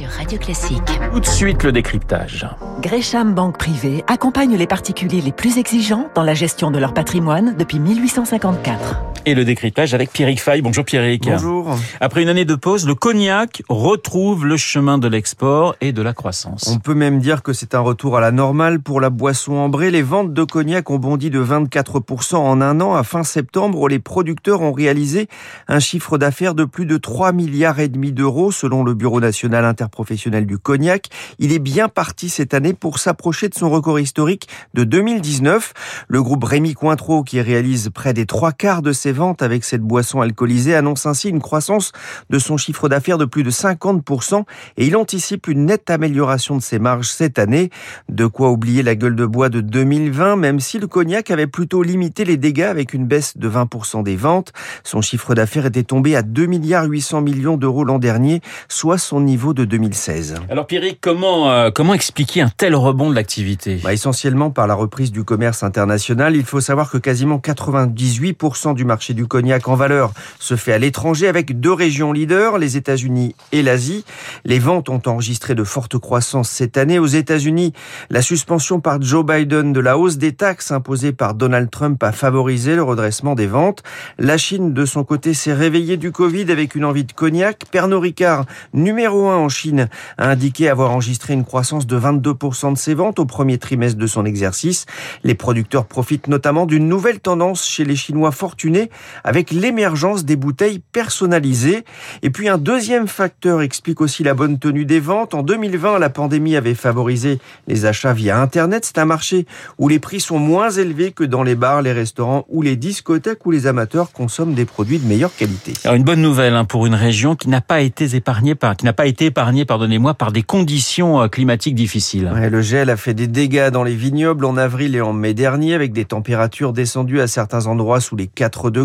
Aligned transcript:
sur 0.00 0.08
Radio 0.08 0.38
Classique. 0.38 1.00
Tout 1.12 1.20
de 1.20 1.26
suite 1.26 1.62
le 1.62 1.72
décryptage. 1.72 2.48
Gresham 2.80 3.34
Banque 3.34 3.58
Privée 3.58 4.02
accompagne 4.06 4.56
les 4.56 4.66
particuliers 4.66 5.20
les 5.20 5.32
plus 5.32 5.58
exigeants 5.58 6.08
dans 6.14 6.22
la 6.22 6.32
gestion 6.32 6.70
de 6.70 6.78
leur 6.78 6.94
patrimoine 6.94 7.54
depuis 7.58 7.78
1854. 7.78 9.09
Et 9.26 9.34
le 9.34 9.44
décryptage 9.44 9.92
avec 9.92 10.12
Pierrick 10.12 10.40
Fay. 10.40 10.62
Bonjour 10.62 10.82
Pierrick. 10.82 11.28
Bonjour. 11.28 11.76
Après 12.00 12.22
une 12.22 12.30
année 12.30 12.46
de 12.46 12.54
pause, 12.54 12.86
le 12.86 12.94
cognac 12.94 13.62
retrouve 13.68 14.46
le 14.46 14.56
chemin 14.56 14.96
de 14.96 15.08
l'export 15.08 15.76
et 15.82 15.92
de 15.92 16.00
la 16.00 16.14
croissance. 16.14 16.68
On 16.74 16.78
peut 16.78 16.94
même 16.94 17.18
dire 17.18 17.42
que 17.42 17.52
c'est 17.52 17.74
un 17.74 17.80
retour 17.80 18.16
à 18.16 18.22
la 18.22 18.30
normale 18.30 18.80
pour 18.80 18.98
la 18.98 19.10
boisson 19.10 19.56
ambrée. 19.56 19.90
Les 19.90 20.00
ventes 20.00 20.32
de 20.32 20.44
cognac 20.44 20.88
ont 20.88 20.98
bondi 20.98 21.28
de 21.28 21.44
24% 21.44 22.36
en 22.36 22.62
un 22.62 22.80
an. 22.80 22.94
À 22.94 23.02
fin 23.02 23.22
septembre, 23.22 23.88
les 23.90 23.98
producteurs 23.98 24.62
ont 24.62 24.72
réalisé 24.72 25.28
un 25.68 25.80
chiffre 25.80 26.16
d'affaires 26.16 26.54
de 26.54 26.64
plus 26.64 26.86
de 26.86 26.96
3 26.96 27.32
milliards 27.32 27.78
et 27.78 27.88
demi 27.88 28.12
d'euros 28.12 28.50
selon 28.52 28.82
le 28.84 28.94
Bureau 28.94 29.20
national 29.20 29.66
interprofessionnel 29.66 30.46
du 30.46 30.56
cognac. 30.56 31.08
Il 31.38 31.52
est 31.52 31.58
bien 31.58 31.88
parti 31.88 32.30
cette 32.30 32.54
année 32.54 32.72
pour 32.72 32.98
s'approcher 32.98 33.50
de 33.50 33.54
son 33.54 33.68
record 33.68 34.00
historique 34.00 34.48
de 34.72 34.84
2019. 34.84 35.74
Le 36.08 36.22
groupe 36.22 36.44
Rémi 36.44 36.72
Cointreau, 36.72 37.22
qui 37.22 37.38
réalise 37.42 37.90
près 37.92 38.14
des 38.14 38.24
trois 38.24 38.52
quarts 38.52 38.80
de 38.80 38.92
ses 38.92 39.09
ventes 39.12 39.42
avec 39.42 39.64
cette 39.64 39.82
boisson 39.82 40.20
alcoolisée, 40.20 40.74
annonce 40.74 41.06
ainsi 41.06 41.28
une 41.28 41.40
croissance 41.40 41.92
de 42.30 42.38
son 42.38 42.56
chiffre 42.56 42.88
d'affaires 42.88 43.18
de 43.18 43.24
plus 43.24 43.42
de 43.42 43.50
50% 43.50 44.44
et 44.76 44.86
il 44.86 44.96
anticipe 44.96 45.48
une 45.48 45.66
nette 45.66 45.90
amélioration 45.90 46.56
de 46.56 46.62
ses 46.62 46.78
marges 46.78 47.08
cette 47.08 47.38
année. 47.38 47.70
De 48.08 48.26
quoi 48.26 48.50
oublier 48.50 48.82
la 48.82 48.94
gueule 48.94 49.16
de 49.16 49.26
bois 49.26 49.48
de 49.48 49.60
2020, 49.60 50.36
même 50.36 50.60
si 50.60 50.78
le 50.78 50.86
cognac 50.86 51.30
avait 51.30 51.46
plutôt 51.46 51.82
limité 51.82 52.24
les 52.24 52.36
dégâts 52.36 52.62
avec 52.62 52.94
une 52.94 53.06
baisse 53.06 53.36
de 53.36 53.48
20% 53.48 54.02
des 54.02 54.16
ventes. 54.16 54.52
Son 54.84 55.00
chiffre 55.00 55.34
d'affaires 55.34 55.66
était 55.66 55.82
tombé 55.82 56.16
à 56.16 56.22
2 56.22 56.46
milliards 56.46 56.84
800 56.84 57.20
millions 57.22 57.56
d'euros 57.56 57.84
l'an 57.84 57.98
dernier, 57.98 58.40
soit 58.68 58.98
son 58.98 59.20
niveau 59.20 59.54
de 59.54 59.64
2016. 59.64 60.36
Alors 60.50 60.66
Pierrick, 60.66 60.98
comment, 61.00 61.50
euh, 61.50 61.70
comment 61.74 61.94
expliquer 61.94 62.42
un 62.42 62.48
tel 62.48 62.74
rebond 62.74 63.10
de 63.10 63.14
l'activité? 63.14 63.80
Bah, 63.82 63.92
Essentiellement 63.92 64.50
par 64.50 64.66
la 64.66 64.74
reprise 64.74 65.12
du 65.12 65.24
commerce 65.24 65.62
international. 65.62 66.36
Il 66.36 66.44
faut 66.44 66.60
savoir 66.60 66.90
que 66.90 66.98
quasiment 66.98 67.38
98% 67.38 68.74
du 68.74 68.84
marché 68.84 68.99
du 69.08 69.26
cognac 69.26 69.66
en 69.68 69.74
valeur 69.74 70.12
se 70.38 70.56
fait 70.56 70.72
à 70.72 70.78
l'étranger 70.78 71.26
avec 71.26 71.58
deux 71.58 71.72
régions 71.72 72.12
leaders, 72.12 72.58
les 72.58 72.76
États-Unis 72.76 73.34
et 73.50 73.62
l'Asie. 73.62 74.04
Les 74.44 74.58
ventes 74.58 74.90
ont 74.90 75.00
enregistré 75.06 75.54
de 75.54 75.64
fortes 75.64 75.98
croissances 75.98 76.50
cette 76.50 76.76
année. 76.76 76.98
Aux 76.98 77.06
États-Unis, 77.06 77.72
la 78.10 78.20
suspension 78.20 78.80
par 78.80 79.00
Joe 79.00 79.24
Biden 79.24 79.72
de 79.72 79.80
la 79.80 79.96
hausse 79.96 80.18
des 80.18 80.32
taxes 80.32 80.70
imposées 80.70 81.12
par 81.12 81.34
Donald 81.34 81.70
Trump 81.70 82.02
a 82.02 82.12
favorisé 82.12 82.76
le 82.76 82.82
redressement 82.82 83.34
des 83.34 83.46
ventes. 83.46 83.82
La 84.18 84.36
Chine, 84.36 84.74
de 84.74 84.84
son 84.84 85.02
côté, 85.02 85.32
s'est 85.32 85.54
réveillée 85.54 85.96
du 85.96 86.12
Covid 86.12 86.50
avec 86.50 86.74
une 86.74 86.84
envie 86.84 87.04
de 87.04 87.12
cognac. 87.12 87.64
Pernod 87.70 88.02
Ricard, 88.02 88.44
numéro 88.74 89.28
un 89.28 89.36
en 89.36 89.48
Chine, 89.48 89.88
a 90.18 90.28
indiqué 90.28 90.68
avoir 90.68 90.90
enregistré 90.90 91.32
une 91.32 91.44
croissance 91.44 91.86
de 91.86 91.98
22% 91.98 92.74
de 92.74 92.78
ses 92.78 92.94
ventes 92.94 93.18
au 93.18 93.24
premier 93.24 93.56
trimestre 93.56 93.98
de 93.98 94.06
son 94.06 94.26
exercice. 94.26 94.84
Les 95.24 95.34
producteurs 95.34 95.86
profitent 95.86 96.28
notamment 96.28 96.66
d'une 96.66 96.86
nouvelle 96.86 97.20
tendance 97.20 97.66
chez 97.66 97.84
les 97.84 97.96
Chinois 97.96 98.32
fortunés 98.32 98.89
avec 99.24 99.50
l'émergence 99.50 100.24
des 100.24 100.36
bouteilles 100.36 100.80
personnalisées. 100.92 101.84
Et 102.22 102.30
puis 102.30 102.48
un 102.48 102.58
deuxième 102.58 103.08
facteur 103.08 103.62
explique 103.62 104.00
aussi 104.00 104.22
la 104.22 104.34
bonne 104.34 104.58
tenue 104.58 104.84
des 104.84 105.00
ventes. 105.00 105.34
En 105.34 105.42
2020, 105.42 105.98
la 105.98 106.10
pandémie 106.10 106.56
avait 106.56 106.74
favorisé 106.74 107.38
les 107.66 107.86
achats 107.86 108.12
via 108.12 108.40
Internet. 108.40 108.84
C'est 108.84 108.98
un 108.98 109.04
marché 109.04 109.46
où 109.78 109.88
les 109.88 109.98
prix 109.98 110.20
sont 110.20 110.38
moins 110.38 110.70
élevés 110.70 111.12
que 111.12 111.24
dans 111.24 111.42
les 111.42 111.54
bars, 111.54 111.82
les 111.82 111.92
restaurants 111.92 112.44
ou 112.48 112.62
les 112.62 112.76
discothèques 112.76 113.44
où 113.46 113.50
les 113.50 113.66
amateurs 113.66 114.12
consomment 114.12 114.54
des 114.54 114.64
produits 114.64 114.98
de 114.98 115.06
meilleure 115.06 115.34
qualité. 115.34 115.72
Alors 115.84 115.96
une 115.96 116.04
bonne 116.04 116.22
nouvelle 116.22 116.54
hein, 116.54 116.64
pour 116.64 116.86
une 116.86 116.94
région 116.94 117.36
qui 117.36 117.48
n'a 117.48 117.60
pas 117.60 117.80
été 117.80 118.16
épargnée 118.16 118.54
par, 118.54 118.76
qui 118.76 118.84
n'a 118.84 118.92
pas 118.92 119.06
été 119.06 119.26
épargnée, 119.26 119.64
pardonnez-moi, 119.64 120.14
par 120.14 120.32
des 120.32 120.42
conditions 120.42 121.22
euh, 121.22 121.28
climatiques 121.28 121.74
difficiles. 121.74 122.30
Ouais, 122.34 122.50
le 122.50 122.62
gel 122.62 122.90
a 122.90 122.96
fait 122.96 123.14
des 123.14 123.26
dégâts 123.26 123.70
dans 123.70 123.82
les 123.82 123.94
vignobles 123.94 124.44
en 124.44 124.56
avril 124.56 124.94
et 124.96 125.00
en 125.00 125.12
mai 125.12 125.34
dernier 125.34 125.74
avec 125.74 125.92
des 125.92 126.04
températures 126.04 126.72
descendues 126.72 127.20
à 127.20 127.26
certains 127.26 127.66
endroits 127.66 128.00
sous 128.00 128.16
les 128.16 128.26
4 128.26 128.70
degrés. 128.70 128.79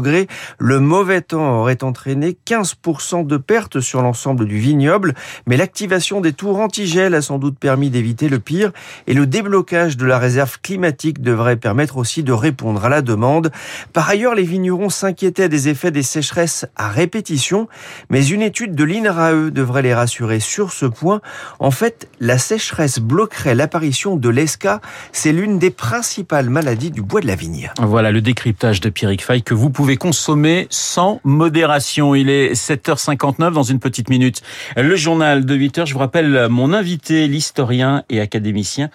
Le 0.58 0.80
mauvais 0.80 1.22
temps 1.22 1.60
aurait 1.60 1.84
entraîné 1.84 2.38
15% 2.48 3.26
de 3.26 3.38
pertes 3.38 3.80
sur 3.80 4.02
l'ensemble 4.02 4.46
du 4.46 4.58
vignoble, 4.58 5.14
mais 5.46 5.58
l'activation 5.58 6.22
des 6.22 6.34
tours 6.34 6.60
anti-gel 6.60 7.14
a 7.14 7.22
sans 7.22 7.38
doute 7.38 7.58
permis 7.60 7.90
d'éviter 7.90 8.30
le 8.30 8.40
pire 8.40 8.72
et 9.08 9.14
le 9.14 9.26
déblocage 9.28 9.98
de 9.98 10.06
la 10.06 10.18
réserve 10.18 10.60
climatique 10.62 11.22
devrait 11.22 11.56
permettre 11.56 11.98
aussi 11.98 12.24
de 12.24 12.32
répondre 12.32 12.84
à 12.86 12.90
la 12.90 13.02
demande. 13.02 13.52
Par 13.94 14.10
ailleurs, 14.10 14.36
les 14.36 14.44
vignerons 14.44 14.90
s'inquiétaient 14.90 15.50
des 15.50 15.70
effets 15.70 15.92
des 15.92 16.04
sécheresses 16.04 16.66
à 16.76 16.90
répétition, 16.90 17.68
mais 18.10 18.26
une 18.26 18.42
étude 18.42 18.76
de 18.76 18.84
l'INRAE 18.84 19.52
devrait 19.52 19.82
les 19.82 19.94
rassurer 19.94 20.40
sur 20.40 20.72
ce 20.72 20.86
point. 20.86 21.22
En 21.60 21.72
fait, 21.72 22.10
la 22.20 22.38
sécheresse 22.38 23.00
bloquerait 23.00 23.56
l'apparition 23.56 24.16
de 24.16 24.30
l'esca. 24.30 24.82
C'est 25.12 25.32
l'une 25.32 25.60
des 25.60 25.72
principales 25.72 26.50
maladies 26.50 26.92
du 26.92 27.02
bois 27.02 27.22
de 27.22 27.28
la 27.28 27.36
vigne. 27.36 27.72
Voilà 27.80 28.12
le 28.12 28.22
décryptage 28.22 28.82
de 28.82 28.90
Pierrick 28.90 29.26
que 29.44 29.54
vous 29.54 29.70
pouvez 29.86 29.98
consommer 29.98 30.66
sans 30.72 31.22
modération. 31.24 32.16
Il 32.16 32.32
est 32.32 32.54
7h59 32.54 33.52
dans 33.52 33.62
une 33.62 33.80
petite 33.80 34.10
minute. 34.10 34.42
Le 34.76 34.96
journal 34.96 35.46
de 35.46 35.56
8h, 35.56 35.86
je 35.86 35.94
vous 35.94 36.00
rappelle 36.00 36.48
mon 36.50 36.74
invité, 36.74 37.28
l'historien 37.28 38.04
et 38.10 38.20
académicien 38.20 38.90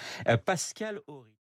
Pascal 0.45 0.99
Horry. 1.07 1.31